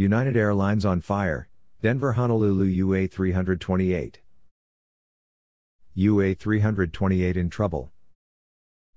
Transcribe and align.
United 0.00 0.34
Airlines 0.34 0.86
on 0.86 1.02
fire, 1.02 1.46
Denver 1.82 2.12
Honolulu 2.12 2.64
UA 2.64 3.08
328. 3.08 4.22
UA 5.92 6.34
328 6.36 7.36
in 7.36 7.50
trouble. 7.50 7.90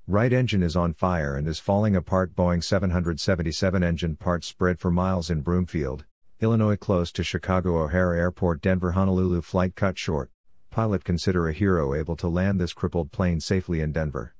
Right 0.07 0.31
engine 0.31 0.63
is 0.63 0.77
on 0.77 0.93
fire 0.93 1.35
and 1.35 1.45
is 1.45 1.59
falling 1.59 1.93
apart. 1.93 2.33
Boeing 2.37 2.63
777 2.63 3.83
engine 3.83 4.15
parts 4.15 4.47
spread 4.47 4.79
for 4.79 4.91
miles 4.91 5.29
in 5.29 5.41
Broomfield, 5.41 6.05
Illinois, 6.39 6.77
close 6.77 7.11
to 7.11 7.21
Chicago 7.21 7.83
O'Hare 7.83 8.13
Airport. 8.13 8.61
Denver 8.61 8.93
Honolulu 8.93 9.41
flight 9.41 9.75
cut 9.75 9.97
short. 9.97 10.31
Pilot 10.71 11.03
consider 11.03 11.49
a 11.49 11.53
hero 11.53 11.93
able 11.93 12.15
to 12.15 12.29
land 12.29 12.61
this 12.61 12.71
crippled 12.71 13.11
plane 13.11 13.41
safely 13.41 13.81
in 13.81 13.91
Denver. 13.91 14.35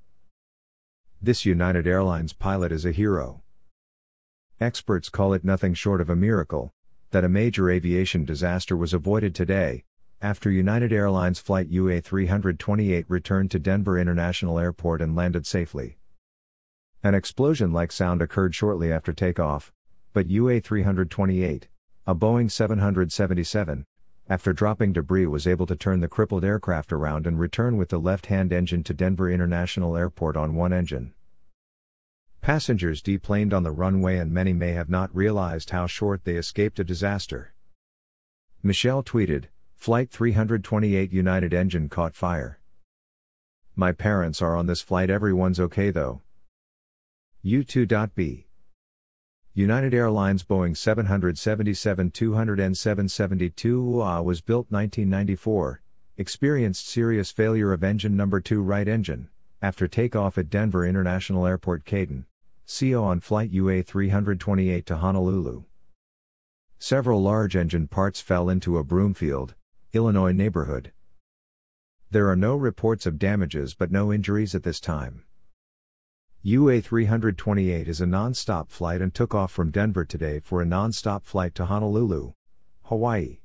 This 1.21 1.45
United 1.45 1.85
Airlines 1.85 2.31
pilot 2.31 2.71
is 2.71 2.85
a 2.85 2.93
hero. 2.93 3.42
Experts 4.63 5.09
call 5.09 5.33
it 5.33 5.43
nothing 5.43 5.73
short 5.73 5.99
of 5.99 6.09
a 6.09 6.15
miracle 6.15 6.71
that 7.11 7.25
a 7.25 7.29
major 7.29 7.69
aviation 7.69 8.23
disaster 8.23 8.77
was 8.77 8.93
avoided 8.93 9.35
today, 9.35 9.83
after 10.21 10.49
United 10.49 10.93
Airlines 10.93 11.37
Flight 11.37 11.67
UA 11.67 11.99
328 11.99 13.05
returned 13.09 13.51
to 13.51 13.59
Denver 13.59 13.99
International 13.99 14.57
Airport 14.57 15.01
and 15.01 15.17
landed 15.17 15.45
safely. 15.45 15.97
An 17.03 17.13
explosion 17.13 17.73
like 17.73 17.91
sound 17.91 18.21
occurred 18.21 18.55
shortly 18.55 18.89
after 18.89 19.11
takeoff, 19.11 19.73
but 20.13 20.29
UA 20.29 20.61
328, 20.61 21.67
a 22.07 22.15
Boeing 22.15 22.49
777, 22.49 23.85
after 24.29 24.53
dropping 24.53 24.93
debris 24.93 25.27
was 25.27 25.45
able 25.45 25.65
to 25.65 25.75
turn 25.75 25.99
the 25.99 26.07
crippled 26.07 26.45
aircraft 26.45 26.93
around 26.93 27.27
and 27.27 27.37
return 27.37 27.75
with 27.75 27.89
the 27.89 27.99
left 27.99 28.27
hand 28.27 28.53
engine 28.53 28.81
to 28.83 28.93
Denver 28.93 29.29
International 29.29 29.97
Airport 29.97 30.37
on 30.37 30.55
one 30.55 30.71
engine. 30.71 31.13
Passengers 32.43 33.01
deplaned 33.01 33.53
on 33.53 33.63
the 33.63 33.71
runway 33.71 34.17
and 34.17 34.29
many 34.29 34.51
may 34.51 34.73
have 34.73 34.89
not 34.89 35.15
realized 35.15 35.69
how 35.69 35.87
short 35.87 36.25
they 36.25 36.35
escaped 36.35 36.77
a 36.77 36.83
disaster. 36.83 37.53
Michelle 38.61 39.01
tweeted, 39.01 39.45
Flight 39.75 40.11
328 40.11 41.13
United 41.13 41.53
engine 41.53 41.87
caught 41.87 42.17
fire. 42.17 42.59
My 43.77 43.93
parents 43.93 44.41
are 44.41 44.57
on 44.57 44.65
this 44.65 44.81
flight, 44.81 45.09
everyone's 45.09 45.57
okay 45.57 45.89
though. 45.89 46.19
U2.B. 47.45 48.43
United 49.53 49.93
Airlines 49.93 50.43
Boeing 50.43 50.75
777 50.75 52.11
200 52.11 52.77
772 52.77 53.69
UA 53.69 54.21
was 54.21 54.41
built 54.41 54.67
1994, 54.69 55.81
experienced 56.17 56.89
serious 56.89 57.31
failure 57.31 57.71
of 57.71 57.85
engine 57.85 58.17
number 58.17 58.41
2 58.41 58.61
right 58.61 58.89
engine, 58.89 59.29
after 59.61 59.87
takeoff 59.87 60.37
at 60.37 60.49
Denver 60.49 60.85
International 60.85 61.47
Airport 61.47 61.85
Caden. 61.85 62.25
CO 62.67 63.03
on 63.03 63.19
Flight 63.19 63.51
UA 63.51 63.83
328 63.83 64.85
to 64.85 64.97
Honolulu. 64.97 65.63
Several 66.79 67.21
large 67.21 67.55
engine 67.55 67.87
parts 67.87 68.21
fell 68.21 68.49
into 68.49 68.77
a 68.77 68.83
Broomfield, 68.83 69.55
Illinois 69.91 70.31
neighborhood. 70.31 70.91
There 72.09 72.29
are 72.29 72.35
no 72.35 72.55
reports 72.55 73.05
of 73.05 73.19
damages 73.19 73.73
but 73.73 73.91
no 73.91 74.13
injuries 74.13 74.55
at 74.55 74.63
this 74.63 74.79
time. 74.79 75.23
UA 76.41 76.81
328 76.81 77.87
is 77.87 78.01
a 78.01 78.05
non 78.05 78.33
stop 78.33 78.69
flight 78.69 79.01
and 79.01 79.13
took 79.13 79.33
off 79.33 79.51
from 79.51 79.71
Denver 79.71 80.05
today 80.05 80.39
for 80.39 80.61
a 80.61 80.65
non 80.65 80.91
stop 80.91 81.25
flight 81.25 81.55
to 81.55 81.65
Honolulu, 81.65 82.33
Hawaii. 82.83 83.39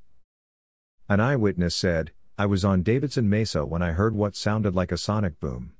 An 1.07 1.19
eyewitness 1.19 1.75
said, 1.75 2.11
I 2.37 2.45
was 2.45 2.63
on 2.63 2.83
Davidson 2.83 3.29
Mesa 3.29 3.65
when 3.65 3.81
I 3.81 3.91
heard 3.91 4.15
what 4.15 4.35
sounded 4.35 4.75
like 4.75 4.91
a 4.91 4.97
sonic 4.97 5.39
boom. 5.39 5.73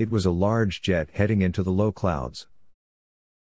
It 0.00 0.10
was 0.10 0.24
a 0.24 0.30
large 0.30 0.80
jet 0.80 1.10
heading 1.12 1.42
into 1.42 1.62
the 1.62 1.70
low 1.70 1.92
clouds. 1.92 2.46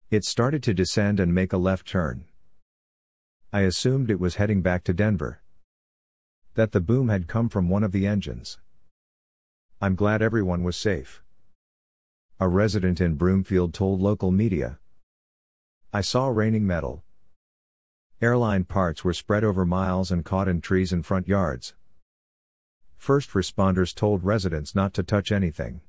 It 0.10 0.26
started 0.26 0.64
to 0.64 0.74
descend 0.74 1.20
and 1.20 1.32
make 1.32 1.54
a 1.54 1.60
left 1.60 1.88
turn. 1.88 2.26
I 3.54 3.60
assumed 3.60 4.10
it 4.10 4.20
was 4.20 4.38
heading 4.38 4.64
back 4.64 4.84
to 4.86 4.92
Denver. 4.92 5.44
That 6.56 6.72
the 6.72 6.82
boom 6.82 7.10
had 7.10 7.28
come 7.28 7.50
from 7.50 7.70
one 7.70 7.84
of 7.84 7.92
the 7.92 8.08
engines. 8.08 8.58
I'm 9.80 9.94
glad 9.94 10.24
everyone 10.24 10.64
was 10.64 10.76
safe. 10.76 11.22
A 12.40 12.48
resident 12.48 13.00
in 13.00 13.14
Broomfield 13.14 13.72
told 13.72 14.02
local 14.02 14.32
media. 14.32 14.80
I 15.94 16.02
saw 16.02 16.30
raining 16.30 16.66
metal. 16.66 17.04
Airline 18.24 18.64
parts 18.64 19.04
were 19.04 19.14
spread 19.14 19.44
over 19.44 19.68
miles 19.68 20.10
and 20.10 20.26
caught 20.26 20.48
in 20.48 20.62
trees 20.62 20.92
and 20.92 21.06
front 21.06 21.28
yards. 21.28 21.76
First 22.98 23.34
responders 23.34 23.94
told 23.94 24.24
residents 24.24 24.74
not 24.74 24.96
to 24.96 25.04
touch 25.04 25.32
anything. 25.32 25.82